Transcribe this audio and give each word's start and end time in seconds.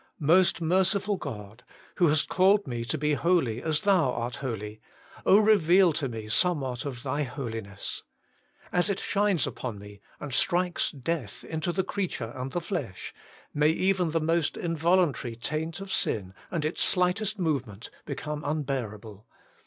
Most 0.17 0.61
merciful 0.61 1.15
God! 1.15 1.61
who 1.97 2.07
hast 2.07 2.27
called 2.27 2.65
me 2.65 2.83
to 2.85 2.97
be 2.97 3.09
THE 3.09 3.17
THRICE 3.17 3.21
HOLY 3.23 3.31
ONE. 3.31 3.45
115 3.61 3.61
holy 3.61 3.69
as 3.69 3.83
Thou 3.83 4.11
art 4.19 4.35
holy, 4.37 4.81
oh, 5.27 5.37
reveal 5.39 5.93
to 5.93 6.09
me 6.09 6.27
some 6.27 6.61
what 6.61 6.85
of 6.85 7.03
Thy 7.03 7.21
Holiness! 7.21 8.01
As 8.71 8.89
it 8.89 8.99
shines 8.99 9.45
upon 9.45 9.77
me 9.77 10.01
and 10.19 10.33
strikes 10.33 10.89
death 10.89 11.43
into 11.43 11.71
the 11.71 11.83
creature 11.83 12.33
and 12.35 12.51
the 12.51 12.59
flesh, 12.61 13.13
may 13.53 13.69
even 13.69 14.09
the 14.09 14.19
most 14.19 14.57
involuntary 14.57 15.35
taint 15.35 15.79
of 15.79 15.91
sin, 15.93 16.33
and 16.49 16.65
its 16.65 16.81
slightest 16.81 17.37
movement, 17.37 17.91
become 18.07 18.43
unbearable. 18.43 19.27